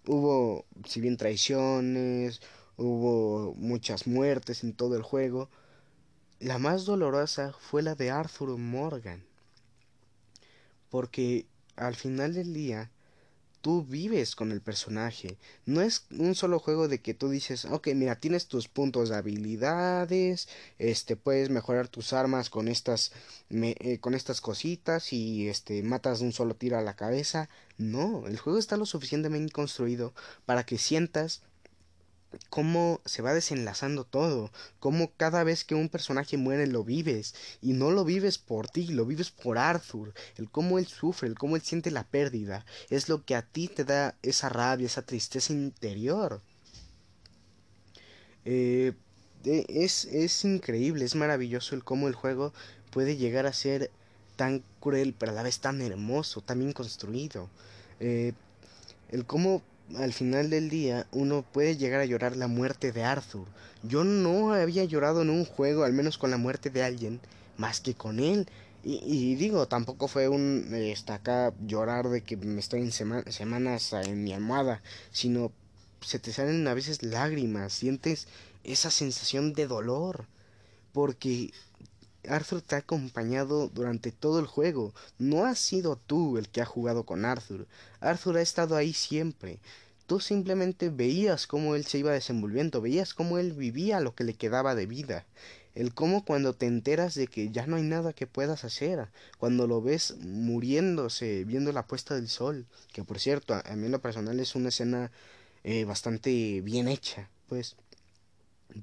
Hubo, 0.07 0.65
si 0.87 1.01
bien 1.01 1.17
traiciones, 1.17 2.41
hubo 2.77 3.55
muchas 3.55 4.07
muertes 4.07 4.63
en 4.65 4.75
todo 4.75 4.97
el 4.97 5.03
juego. 5.03 5.51
La 6.41 6.59
más 6.59 6.85
dolorosa 6.85 7.53
fue 7.59 7.83
la 7.83 7.95
de 7.97 8.11
Arthur 8.11 8.57
Morgan. 8.59 9.25
Porque 10.91 11.47
al 11.77 11.97
final 11.97 12.35
del 12.35 12.53
día, 12.55 12.92
tú 13.63 13.85
vives 13.85 14.37
con 14.37 14.53
el 14.53 14.61
personaje. 14.61 15.39
No 15.65 15.81
es 15.81 16.05
un 16.11 16.35
solo 16.35 16.59
juego 16.59 16.89
de 16.89 17.01
que 17.01 17.15
tú 17.15 17.31
dices, 17.31 17.65
ok, 17.65 17.89
mira, 17.95 18.17
tienes 18.17 18.47
tus 18.49 18.69
puntos 18.69 19.09
de 19.09 19.17
habilidades, 19.17 20.49
este, 20.79 21.17
puedes 21.17 21.49
mejorar 21.49 21.89
tus 21.89 22.13
armas 22.13 22.51
con 22.51 22.69
estas, 22.69 23.13
eh, 23.51 23.99
con 24.01 24.15
estas 24.15 24.41
cositas 24.41 25.13
y 25.13 25.49
este, 25.49 25.83
matas 25.83 26.19
de 26.19 26.27
un 26.27 26.33
solo 26.33 26.55
tiro 26.57 26.77
a 26.77 26.83
la 26.83 26.97
cabeza. 26.97 27.49
No, 27.79 28.27
el 28.27 28.39
juego 28.39 28.59
está 28.59 28.77
lo 28.77 28.85
suficientemente 28.85 29.53
construido 29.53 30.13
para 30.45 30.67
que 30.67 30.77
sientas 30.77 31.43
cómo 32.51 33.01
se 33.05 33.23
va 33.23 33.35
desenlazando 33.35 34.05
todo, 34.05 34.51
cómo 34.79 35.13
cada 35.17 35.45
vez 35.45 35.65
que 35.65 35.75
un 35.75 35.89
personaje 35.89 36.37
muere 36.37 36.67
lo 36.67 36.85
vives 36.85 37.35
y 37.61 37.73
no 37.73 37.91
lo 37.91 38.05
vives 38.05 38.39
por 38.39 38.69
ti, 38.69 38.89
lo 38.89 39.07
vives 39.07 39.31
por 39.31 39.59
Arthur, 39.59 40.13
el 40.37 40.51
cómo 40.51 40.79
él 40.79 40.87
sufre, 40.87 41.29
el 41.29 41.39
cómo 41.39 41.57
él 41.57 41.63
siente 41.63 41.91
la 41.91 42.05
pérdida, 42.05 42.65
es 42.91 43.09
lo 43.09 43.25
que 43.25 43.35
a 43.35 43.43
ti 43.43 43.69
te 43.69 43.85
da 43.85 44.17
esa 44.23 44.49
rabia, 44.49 44.87
esa 44.87 45.03
tristeza 45.03 45.53
interior. 45.53 46.41
Eh, 48.45 48.93
es, 49.45 50.05
es 50.07 50.45
increíble, 50.45 51.05
es 51.05 51.15
maravilloso 51.15 51.75
el 51.75 51.85
cómo 51.85 52.09
el 52.09 52.15
juego 52.15 52.53
puede 52.91 53.17
llegar 53.17 53.47
a 53.47 53.53
ser 53.53 53.91
tan 54.37 54.63
cruel, 54.81 55.15
pero 55.19 55.33
a 55.33 55.35
la 55.35 55.43
vez 55.43 55.61
tan 55.61 55.81
hermoso, 55.81 56.41
tan 56.41 56.59
bien 56.59 56.73
construido. 56.73 57.49
Eh, 58.01 58.33
el 59.11 59.27
cómo 59.27 59.63
al 59.97 60.13
final 60.13 60.51
del 60.51 60.69
día 60.69 61.07
uno 61.13 61.43
puede 61.43 61.77
llegar 61.77 62.01
a 62.01 62.07
llorar 62.07 62.37
la 62.37 62.47
muerte 62.47 62.93
de 62.93 63.05
Arthur. 63.05 63.47
Yo 63.83 64.05
no 64.05 64.53
había 64.53 64.85
llorado 64.85 65.23
en 65.23 65.31
un 65.31 65.45
juego, 65.45 65.85
al 65.85 65.93
menos 65.93 66.19
con 66.19 66.31
la 66.31 66.37
muerte 66.37 66.71
de 66.71 66.83
alguien, 66.83 67.21
más 67.57 67.81
que 67.81 67.95
con 67.95 68.21
él. 68.21 68.49
Y, 68.85 69.37
digo, 69.37 69.69
tampoco 69.69 70.09
fue 70.09 70.29
un 70.29 70.75
está 70.75 71.15
acá 71.15 71.53
llorar 71.65 72.09
de 72.09 72.23
que 72.23 72.37
me 72.37 72.59
estoy 72.59 72.81
en 72.81 72.91
semanas 72.91 73.93
en 73.93 74.25
mi 74.25 74.33
almohada, 74.33 74.83
sino 75.13 75.53
se 76.01 76.19
te 76.19 76.33
salen 76.33 76.67
a 76.67 76.75
veces 76.75 77.03
lágrimas, 77.03 77.73
sientes 77.73 78.27
esa 78.65 78.91
sensación 78.91 79.53
de 79.53 79.69
dolor, 79.69 80.27
porque 80.93 81.53
Arthur 82.29 82.63
te 82.63 82.77
ha 82.77 82.79
acompañado 82.79 83.69
durante 83.69 84.13
todo 84.13 84.39
el 84.39 84.47
juego. 84.47 84.95
No 85.19 85.45
has 85.45 85.59
sido 85.59 85.97
tú 85.97 86.39
el 86.39 86.49
que 86.49 86.61
ha 86.61 86.67
jugado 86.67 87.05
con 87.05 87.25
Arthur. 87.25 87.67
Arthur 88.01 88.37
ha 88.37 88.43
estado 88.43 88.77
ahí 88.77 88.93
siempre. 88.93 89.59
Tú 90.07 90.21
simplemente 90.21 90.91
veías 90.91 91.47
cómo 91.47 91.75
él 91.75 91.87
se 91.87 91.99
iba 91.99 92.13
desenvolviendo, 92.13 92.81
veías 92.81 93.15
cómo 93.15 93.39
él 93.39 93.53
vivía 93.53 94.01
lo 94.01 94.15
que 94.15 94.25
le 94.25 94.35
quedaba 94.35 94.75
de 94.75 94.87
vida. 94.87 95.27
El 95.75 95.95
cómo 95.95 96.25
cuando 96.25 96.53
te 96.53 96.67
enteras 96.67 97.15
de 97.15 97.29
que 97.29 97.51
ya 97.51 97.67
no 97.67 97.77
hay 97.77 97.83
nada 97.83 98.13
que 98.13 98.27
puedas 98.27 98.65
hacer, 98.65 99.09
cuando 99.39 99.67
lo 99.67 99.81
ves 99.81 100.17
muriéndose, 100.19 101.45
viendo 101.45 101.73
la 101.73 101.87
puesta 101.87 102.15
del 102.15 102.29
sol, 102.29 102.67
que 102.93 103.05
por 103.05 103.19
cierto, 103.19 103.55
a, 103.55 103.63
mí 103.77 103.87
en 103.87 103.93
lo 103.93 104.03
personal 104.03 104.39
es 104.39 104.55
una 104.55 104.69
escena 104.69 105.11
eh, 105.65 105.85
bastante 105.85 106.61
bien 106.61 106.89
hecha, 106.89 107.31
pues, 107.49 107.77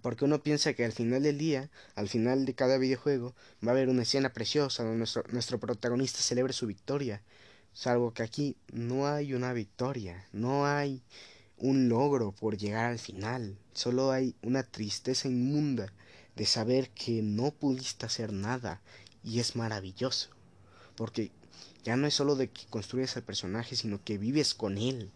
porque 0.01 0.25
uno 0.25 0.41
piensa 0.41 0.73
que 0.73 0.85
al 0.85 0.91
final 0.91 1.23
del 1.23 1.37
día, 1.37 1.69
al 1.95 2.09
final 2.09 2.45
de 2.45 2.55
cada 2.55 2.77
videojuego, 2.77 3.35
va 3.65 3.71
a 3.71 3.75
haber 3.75 3.89
una 3.89 4.03
escena 4.03 4.29
preciosa 4.33 4.83
donde 4.83 4.97
nuestro, 4.97 5.23
nuestro 5.31 5.59
protagonista 5.59 6.19
celebre 6.19 6.53
su 6.53 6.65
victoria, 6.65 7.21
salvo 7.73 8.13
que 8.13 8.23
aquí 8.23 8.55
no 8.71 9.07
hay 9.07 9.33
una 9.33 9.53
victoria, 9.53 10.25
no 10.31 10.65
hay 10.65 11.01
un 11.57 11.89
logro 11.89 12.31
por 12.31 12.57
llegar 12.57 12.85
al 12.85 12.99
final, 12.99 13.57
solo 13.73 14.11
hay 14.11 14.35
una 14.41 14.63
tristeza 14.63 15.27
inmunda 15.27 15.91
de 16.35 16.45
saber 16.45 16.89
que 16.91 17.21
no 17.21 17.51
pudiste 17.51 18.05
hacer 18.05 18.31
nada 18.31 18.81
y 19.23 19.39
es 19.39 19.55
maravilloso, 19.55 20.29
porque 20.95 21.31
ya 21.83 21.95
no 21.97 22.07
es 22.07 22.13
solo 22.13 22.35
de 22.35 22.49
que 22.49 22.65
construyes 22.69 23.17
al 23.17 23.23
personaje, 23.23 23.75
sino 23.75 24.03
que 24.03 24.17
vives 24.17 24.53
con 24.53 24.77
él. 24.77 25.11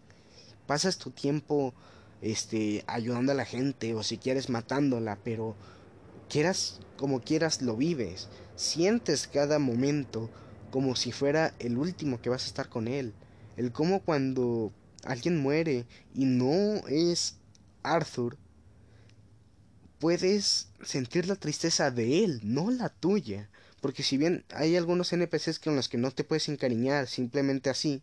Pasas 0.68 0.98
tu 0.98 1.12
tiempo 1.12 1.74
este 2.22 2.84
ayudando 2.88 3.34
a 3.34 3.36
la 3.36 3.46
gente 3.46 3.94
o 3.96 4.04
si 4.04 4.18
quieres 4.18 4.50
matándola, 4.50 5.18
pero 5.24 5.56
quieras 6.30 6.80
como 6.98 7.22
quieras 7.22 7.62
lo 7.62 7.76
vives. 7.76 8.30
Sientes 8.56 9.28
cada 9.28 9.60
momento 9.60 10.30
como 10.74 10.96
si 10.96 11.12
fuera 11.12 11.54
el 11.60 11.78
último 11.78 12.20
que 12.20 12.32
vas 12.32 12.46
a 12.46 12.48
estar 12.48 12.68
con 12.68 12.88
él. 12.88 13.14
El 13.58 13.72
como 13.72 14.00
cuando 14.00 14.74
alguien 15.04 15.40
muere 15.40 15.86
y 16.16 16.26
no 16.26 16.82
es 16.88 17.36
Arthur, 17.84 18.38
puedes 20.00 20.70
sentir 20.84 21.28
la 21.28 21.36
tristeza 21.36 21.92
de 21.92 22.24
él, 22.24 22.40
no 22.42 22.72
la 22.72 22.90
tuya. 22.90 23.52
Porque 23.82 24.02
si 24.02 24.18
bien 24.18 24.46
hay 24.50 24.76
algunos 24.76 25.14
NPCs 25.14 25.60
con 25.60 25.76
los 25.76 25.90
que 25.90 26.00
no 26.00 26.10
te 26.10 26.24
puedes 26.24 26.50
encariñar 26.50 27.08
simplemente 27.08 27.70
así, 27.70 28.02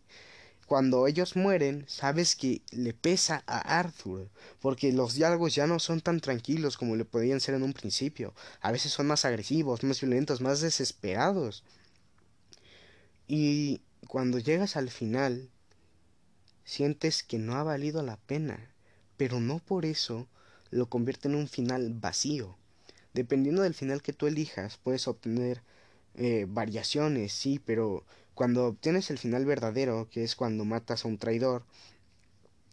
cuando 0.65 1.07
ellos 1.07 1.35
mueren, 1.35 1.83
sabes 1.89 2.37
que 2.37 2.61
le 2.71 2.93
pesa 2.93 3.43
a 3.47 3.79
Arthur, 3.79 4.29
porque 4.61 4.93
los 4.93 5.15
diálogos 5.15 5.55
ya 5.55 5.67
no 5.67 5.77
son 5.79 5.99
tan 5.99 6.21
tranquilos 6.21 6.77
como 6.77 6.95
le 6.95 7.03
podían 7.03 7.41
ser 7.41 7.55
en 7.55 7.63
un 7.63 7.73
principio. 7.73 8.33
A 8.61 8.71
veces 8.71 8.93
son 8.93 9.07
más 9.07 9.25
agresivos, 9.25 9.83
más 9.83 9.99
violentos, 9.99 10.39
más 10.39 10.61
desesperados. 10.61 11.65
Y 13.33 13.79
cuando 14.09 14.39
llegas 14.39 14.75
al 14.75 14.89
final, 14.89 15.49
sientes 16.65 17.23
que 17.23 17.37
no 17.37 17.55
ha 17.55 17.63
valido 17.63 18.03
la 18.03 18.17
pena, 18.17 18.73
pero 19.15 19.39
no 19.39 19.59
por 19.59 19.85
eso 19.85 20.27
lo 20.69 20.89
convierte 20.89 21.29
en 21.29 21.35
un 21.35 21.47
final 21.47 21.93
vacío. 21.93 22.57
Dependiendo 23.13 23.61
del 23.61 23.73
final 23.73 24.01
que 24.01 24.11
tú 24.11 24.27
elijas, 24.27 24.75
puedes 24.83 25.07
obtener 25.07 25.61
eh, 26.15 26.45
variaciones, 26.45 27.31
sí, 27.31 27.61
pero 27.65 28.03
cuando 28.33 28.65
obtienes 28.65 29.09
el 29.11 29.17
final 29.17 29.45
verdadero, 29.45 30.09
que 30.09 30.25
es 30.25 30.35
cuando 30.35 30.65
matas 30.65 31.05
a 31.05 31.07
un 31.07 31.17
traidor, 31.17 31.63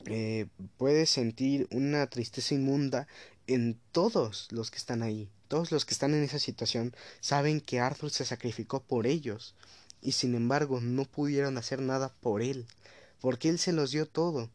eh, 0.07 0.47
puedes 0.77 1.09
sentir 1.09 1.69
una 1.71 2.09
tristeza 2.09 2.57
inmunda 2.57 3.07
en 3.47 3.79
todos 3.93 4.49
los 4.51 4.73
que 4.73 4.79
están 4.79 5.05
ahí. 5.05 5.31
Todos 5.47 5.71
los 5.71 5.85
que 5.85 5.95
están 5.95 6.15
en 6.15 6.25
esa 6.25 6.41
situación 6.41 6.97
saben 7.21 7.61
que 7.61 7.79
Arthur 7.79 8.11
se 8.11 8.25
sacrificó 8.25 8.83
por 8.83 9.07
ellos 9.07 9.55
y 10.01 10.13
sin 10.13 10.35
embargo 10.35 10.81
no 10.81 11.05
pudieron 11.05 11.59
hacer 11.59 11.81
nada 11.81 12.13
por 12.21 12.43
él, 12.43 12.67
porque 13.21 13.49
él 13.49 13.59
se 13.59 13.73
los 13.73 13.91
dio 13.91 14.07
todo, 14.07 14.51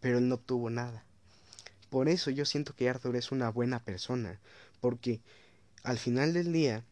pero 0.00 0.18
él 0.18 0.28
no 0.28 0.38
tuvo 0.38 0.70
nada. 0.70 1.04
Por 1.90 2.08
eso 2.08 2.30
yo 2.30 2.44
siento 2.44 2.74
que 2.74 2.88
Arthur 2.88 3.16
es 3.16 3.32
una 3.32 3.50
buena 3.50 3.82
persona, 3.84 4.38
porque 4.80 5.20
al 5.82 5.98
final 5.98 6.32
del 6.32 6.52
día 6.52 6.84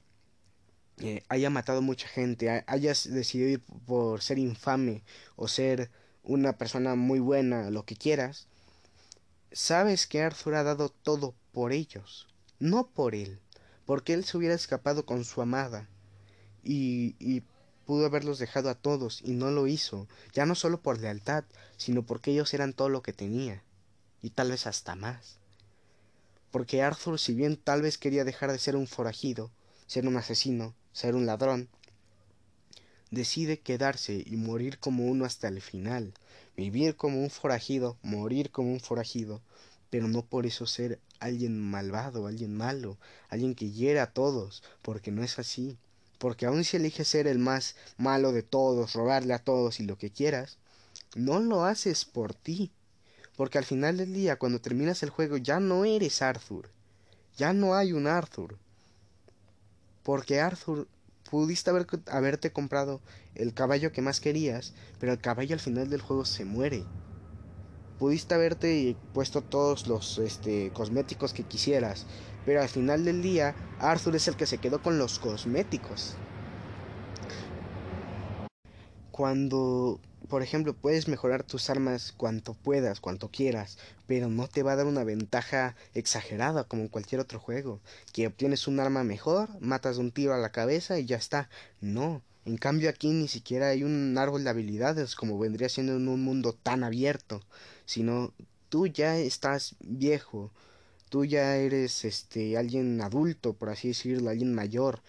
eh, 1.01 1.23
haya 1.29 1.51
matado 1.51 1.83
mucha 1.83 2.09
gente, 2.09 2.65
hayas 2.67 3.09
decidido 3.09 3.49
ir 3.49 3.61
por 3.87 4.23
ser 4.23 4.39
infame 4.39 5.03
o 5.37 5.47
ser 5.47 5.91
una 6.25 6.55
persona 6.59 6.97
muy 6.97 7.21
buena, 7.21 7.71
lo 7.71 7.85
que 7.85 7.97
quieras, 7.97 8.49
sabes 9.53 10.07
que 10.07 10.23
Arthur 10.23 10.57
ha 10.57 10.65
dado 10.65 10.89
todo 10.89 11.35
por 11.53 11.73
ellos, 11.73 12.27
no 12.59 12.89
por 12.89 13.15
él, 13.15 13.39
porque 13.87 14.13
él 14.13 14.25
se 14.25 14.37
hubiera 14.37 14.55
escapado 14.55 15.07
con 15.07 15.25
su 15.25 15.41
amada 15.41 15.89
y, 16.65 17.15
y 17.19 17.43
pudo 17.89 18.05
haberlos 18.05 18.39
dejado 18.39 18.69
a 18.69 18.75
todos 18.75 19.23
y 19.25 19.33
no 19.33 19.51
lo 19.51 19.67
hizo, 19.67 20.09
ya 20.35 20.45
no 20.45 20.55
solo 20.55 20.83
por 20.83 21.01
lealtad, 21.01 21.45
sino 21.79 22.03
porque 22.03 22.33
ellos 22.33 22.53
eran 22.53 22.75
todo 22.75 22.91
lo 22.91 23.01
que 23.01 23.15
tenía 23.15 23.63
y 24.21 24.29
tal 24.29 24.51
vez 24.51 24.67
hasta 24.67 24.95
más. 24.95 25.39
Porque 26.51 26.83
Arthur, 26.83 27.19
si 27.19 27.33
bien 27.33 27.57
tal 27.57 27.81
vez 27.81 27.97
quería 27.97 28.25
dejar 28.25 28.53
de 28.53 28.59
ser 28.59 28.77
un 28.77 28.87
forajido, 28.87 29.51
ser 29.87 30.07
un 30.07 30.19
asesino, 30.19 30.75
ser 30.93 31.15
un 31.15 31.25
ladrón, 31.25 31.71
decide 33.11 33.59
quedarse 33.59 34.23
y 34.23 34.37
morir 34.37 34.79
como 34.79 35.07
uno 35.07 35.25
hasta 35.25 35.49
el 35.49 35.63
final, 35.63 36.13
vivir 36.59 36.95
como 36.95 37.23
un 37.23 37.31
forajido, 37.31 37.97
morir 38.03 38.51
como 38.51 38.71
un 38.71 38.81
forajido, 38.81 39.41
pero 39.89 40.09
no 40.09 40.27
por 40.27 40.45
eso 40.45 40.67
ser 40.67 41.01
alguien 41.21 41.59
malvado, 41.59 42.27
alguien 42.27 42.55
malo, 42.55 42.99
alguien 43.31 43.55
que 43.55 43.71
hiera 43.71 44.03
a 44.03 44.13
todos, 44.13 44.63
porque 44.83 45.11
no 45.11 45.25
es 45.25 45.39
así. 45.39 45.79
Porque 46.19 46.47
aun 46.47 46.65
si 46.65 46.77
eliges 46.77 47.09
ser 47.09 47.27
el 47.27 47.39
más 47.39 47.77
malo 47.97 48.33
de 48.33 48.43
todos, 48.43 48.93
robarle 48.93 49.35
a 49.35 49.39
todos 49.39 49.81
y 49.81 49.85
lo 49.85 49.97
que 49.97 50.11
quieras, 50.11 50.59
no 51.15 51.41
lo 51.41 51.65
haces 51.65 52.05
por 52.05 52.35
ti, 52.35 52.73
porque 53.37 53.59
al 53.59 53.65
final 53.65 53.97
del 53.97 54.13
día, 54.13 54.37
cuando 54.37 54.61
terminas 54.61 55.03
el 55.03 55.11
juego, 55.11 55.37
ya 55.37 55.61
no 55.61 55.85
eres 55.85 56.23
Arthur. 56.23 56.71
Ya 57.37 57.53
no 57.53 57.77
hay 57.77 57.93
un 57.93 58.09
Arthur. 58.09 58.59
Porque 60.03 60.41
Arthur 60.41 60.89
pudiste 61.31 61.71
haber, 61.71 61.87
haberte 62.07 62.53
comprado 62.53 63.01
el 63.37 63.55
caballo 63.55 63.93
que 63.93 64.03
más 64.03 64.19
querías, 64.19 64.73
pero 64.99 65.13
el 65.13 65.21
caballo 65.21 65.55
al 65.55 65.61
final 65.61 65.89
del 65.89 66.03
juego 66.03 66.25
se 66.25 66.45
muere. 66.45 66.85
Pudiste 67.99 68.35
haberte 68.35 68.97
puesto 69.13 69.43
todos 69.43 69.87
los 69.87 70.19
este, 70.19 70.71
cosméticos 70.73 71.33
que 71.33 71.43
quisieras, 71.43 72.07
pero 72.47 72.63
al 72.63 72.69
final 72.69 73.05
del 73.05 73.23
día 73.23 73.55
Arthur 73.81 74.17
es 74.17 74.29
el 74.29 74.37
que 74.37 74.47
se 74.47 74.59
quedó 74.59 74.83
con 74.83 74.99
los 74.99 75.19
cosméticos. 75.19 76.15
Cuando 79.11 79.99
por 80.29 80.43
ejemplo, 80.43 80.75
puedes 80.75 81.09
mejorar 81.09 81.43
tus 81.43 81.71
armas 81.71 82.13
cuanto 82.17 82.53
puedas, 82.53 83.01
cuanto 83.01 83.31
quieras, 83.31 83.79
pero 84.07 84.29
no 84.29 84.47
te 84.47 84.63
va 84.63 84.73
a 84.73 84.77
dar 84.77 84.87
una 84.87 85.03
ventaja 85.03 85.75
exagerada 85.95 86.65
como 86.65 86.83
en 86.83 86.89
cualquier 86.89 87.21
otro 87.21 87.41
juego, 87.41 87.81
que 88.13 88.27
obtienes 88.27 88.69
un 88.69 88.79
arma 88.79 89.05
mejor, 89.05 89.49
matas 89.61 89.97
un 89.97 90.13
tiro 90.13 90.35
a 90.35 90.39
la 90.39 90.53
cabeza 90.53 90.99
y 90.99 91.07
ya 91.07 91.17
está. 91.17 91.49
No, 91.81 92.23
en 92.49 92.57
cambio 92.57 92.89
aquí 92.89 93.09
ni 93.09 93.29
siquiera 93.29 93.69
hay 93.69 93.85
un 93.85 94.17
árbol 94.17 94.43
de 94.43 94.51
habilidades 94.51 95.15
como 95.15 95.39
vendría 95.39 95.69
siendo 95.69 95.97
en 95.97 96.09
un 96.09 96.23
mundo 96.25 96.55
tan 96.55 96.83
abierto, 96.83 97.43
sino 97.85 98.33
tú 98.71 98.87
ya 98.87 99.19
estás 99.19 99.77
viejo, 99.81 100.51
tú 101.11 101.27
ya 101.27 101.57
eres 101.57 102.07
este 102.07 102.57
alguien 102.57 103.03
adulto, 103.03 103.53
por 103.53 103.69
así 103.69 103.89
decirlo, 103.89 104.31
alguien 104.31 104.55
mayor, 104.55 105.03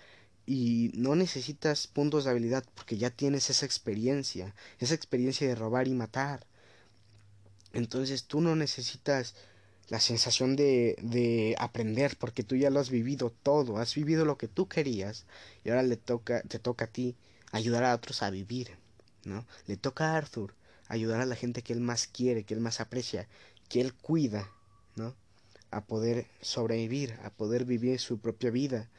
y 0.45 0.91
no 0.95 1.15
necesitas 1.15 1.87
puntos 1.87 2.25
de 2.25 2.31
habilidad 2.31 2.65
porque 2.75 2.97
ya 2.97 3.09
tienes 3.09 3.49
esa 3.49 3.65
experiencia, 3.65 4.53
esa 4.79 4.95
experiencia 4.95 5.47
de 5.47 5.55
robar 5.55 5.87
y 5.87 5.93
matar. 5.93 6.45
Entonces 7.71 8.25
tú 8.25 8.41
no 8.41 8.55
necesitas 8.57 9.35
la 9.87 10.01
sensación 10.01 10.55
de, 10.57 10.97
de 11.01 11.55
aprender 11.57 12.17
porque 12.19 12.43
tú 12.43 12.55
ya 12.57 12.69
lo 12.69 12.81
has 12.81 12.89
vivido 12.89 13.31
todo, 13.43 13.77
has 13.77 13.95
vivido 13.95 14.25
lo 14.25 14.37
que 14.37 14.49
tú 14.49 14.67
querías 14.67 15.25
y 15.63 15.69
ahora 15.69 15.83
le 15.83 15.95
toca, 15.97 16.41
te 16.41 16.59
toca 16.59 16.85
a 16.85 16.87
ti 16.89 17.15
ayudar 17.51 17.83
a 17.83 17.95
otros 17.95 18.23
a 18.23 18.29
vivir, 18.29 18.77
¿no? 19.25 19.45
Le 19.67 19.77
toca 19.77 20.11
a 20.11 20.17
Arthur 20.17 20.55
ayudar 20.87 21.21
a 21.21 21.25
la 21.25 21.35
gente 21.35 21.61
que 21.61 21.73
él 21.73 21.81
más 21.81 22.07
quiere, 22.07 22.43
que 22.43 22.53
él 22.53 22.59
más 22.59 22.79
aprecia, 22.79 23.27
que 23.69 23.81
él 23.81 23.93
cuida, 23.93 24.49
¿no? 24.95 25.15
A 25.71 25.81
poder 25.85 26.27
sobrevivir, 26.41 27.13
a 27.23 27.29
poder 27.29 27.65
vivir 27.65 27.99
su 27.99 28.19
propia 28.19 28.49
vida 28.49 28.89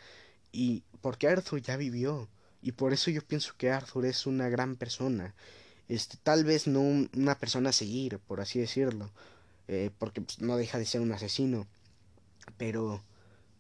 y 0.53 0.85
porque 1.01 1.29
Arthur 1.29 1.61
ya 1.63 1.77
vivió. 1.77 2.29
Y 2.63 2.73
por 2.73 2.93
eso 2.93 3.11
yo 3.11 3.23
pienso 3.23 3.55
que 3.57 3.71
Arthur 3.71 4.07
es 4.07 4.27
una 4.27 4.49
gran 4.49 4.77
persona. 4.77 5.35
este, 5.89 6.19
tal 6.23 6.45
vez 6.45 6.67
no 6.67 6.81
una 6.81 7.39
persona 7.39 7.71
a 7.71 7.73
seguir, 7.73 8.19
por 8.21 8.41
así 8.41 8.61
decirlo, 8.61 9.11
eh, 9.69 9.91
porque 9.99 10.21
pues, 10.21 10.41
no 10.41 10.57
deja 10.57 10.79
de 10.79 10.87
ser 10.87 11.01
un 11.01 11.13
asesino, 11.13 11.67
pero 12.59 13.03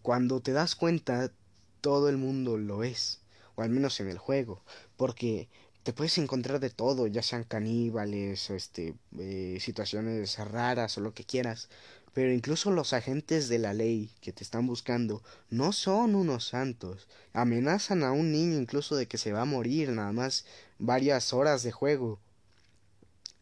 cuando 0.02 0.40
te 0.40 0.52
das 0.52 0.76
cuenta, 0.76 1.32
todo 1.80 2.08
el 2.08 2.18
mundo 2.18 2.58
lo 2.58 2.84
es, 2.84 3.19
al 3.62 3.70
menos 3.70 4.00
en 4.00 4.08
el 4.08 4.18
juego, 4.18 4.62
porque 4.96 5.48
te 5.82 5.92
puedes 5.92 6.18
encontrar 6.18 6.60
de 6.60 6.70
todo, 6.70 7.06
ya 7.06 7.22
sean 7.22 7.44
caníbales 7.44 8.50
o 8.50 8.54
este, 8.54 8.94
eh, 9.18 9.58
situaciones 9.60 10.38
raras 10.38 10.98
o 10.98 11.00
lo 11.00 11.14
que 11.14 11.24
quieras, 11.24 11.68
pero 12.12 12.32
incluso 12.32 12.70
los 12.70 12.92
agentes 12.92 13.48
de 13.48 13.58
la 13.58 13.72
ley 13.72 14.10
que 14.20 14.32
te 14.32 14.42
están 14.42 14.66
buscando 14.66 15.22
no 15.48 15.72
son 15.72 16.14
unos 16.14 16.48
santos. 16.48 17.08
Amenazan 17.32 18.02
a 18.02 18.12
un 18.12 18.32
niño 18.32 18.58
incluso 18.58 18.96
de 18.96 19.06
que 19.06 19.18
se 19.18 19.32
va 19.32 19.42
a 19.42 19.46
morir 19.46 19.90
nada 19.90 20.12
más 20.12 20.44
varias 20.78 21.32
horas 21.32 21.62
de 21.62 21.72
juego. 21.72 22.18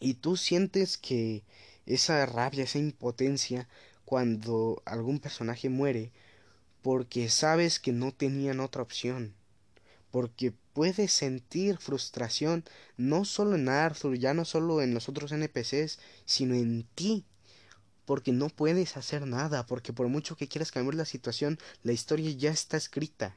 Y 0.00 0.14
tú 0.14 0.36
sientes 0.36 0.98
que 0.98 1.42
esa 1.86 2.24
rabia, 2.26 2.64
esa 2.64 2.78
impotencia 2.78 3.68
cuando 4.04 4.82
algún 4.84 5.18
personaje 5.18 5.70
muere 5.70 6.12
porque 6.82 7.28
sabes 7.28 7.78
que 7.80 7.92
no 7.92 8.12
tenían 8.12 8.60
otra 8.60 8.82
opción. 8.82 9.34
Porque 10.10 10.52
puedes 10.72 11.12
sentir 11.12 11.78
frustración 11.78 12.64
no 12.96 13.24
solo 13.24 13.56
en 13.56 13.68
Arthur, 13.68 14.18
ya 14.18 14.34
no 14.34 14.44
solo 14.44 14.80
en 14.80 14.94
los 14.94 15.08
otros 15.08 15.32
NPCs, 15.32 15.98
sino 16.24 16.54
en 16.54 16.84
ti 16.94 17.26
porque 18.08 18.32
no 18.32 18.48
puedes 18.48 18.96
hacer 18.96 19.26
nada, 19.26 19.66
porque 19.66 19.92
por 19.92 20.08
mucho 20.08 20.34
que 20.34 20.48
quieras 20.48 20.72
cambiar 20.72 20.94
la 20.94 21.04
situación, 21.04 21.58
la 21.82 21.92
historia 21.92 22.30
ya 22.30 22.50
está 22.50 22.78
escrita. 22.78 23.36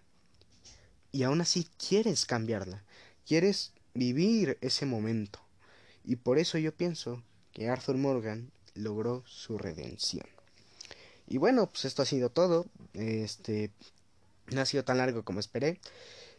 Y 1.11 1.23
aún 1.23 1.41
así 1.41 1.67
quieres 1.77 2.25
cambiarla, 2.25 2.81
quieres 3.27 3.73
vivir 3.93 4.57
ese 4.61 4.85
momento. 4.85 5.39
Y 6.05 6.15
por 6.15 6.39
eso 6.39 6.57
yo 6.57 6.73
pienso 6.73 7.21
que 7.51 7.67
Arthur 7.67 7.97
Morgan 7.97 8.49
logró 8.73 9.23
su 9.25 9.57
redención. 9.57 10.25
Y 11.27 11.37
bueno, 11.37 11.67
pues 11.67 11.83
esto 11.83 12.01
ha 12.01 12.05
sido 12.05 12.29
todo. 12.29 12.65
Este 12.93 13.71
no 14.47 14.61
ha 14.61 14.65
sido 14.65 14.85
tan 14.85 14.99
largo 14.99 15.23
como 15.25 15.41
esperé. 15.41 15.81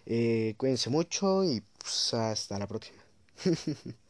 Eh, 0.06 0.54
cuídense 0.58 0.90
mucho 0.90 1.44
y 1.44 1.62
pues 1.78 2.14
hasta 2.14 2.58
la 2.58 2.66
próxima. 2.66 3.02